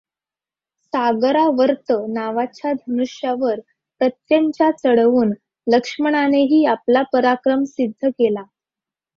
सागरावर्त 0.93 1.91
नावाच्या 2.09 2.71
धनुष्यावर 2.73 3.59
प्रत्यंचा 4.01 4.69
चढवून 4.71 5.33
लक्ष्मणानेही 5.67 6.65
आपला 6.65 7.03
पराक्रम 7.13 7.63
सिद्ध 7.63 8.09
केला. 8.09 8.43